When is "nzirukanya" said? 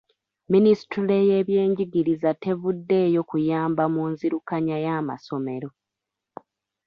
4.11-4.77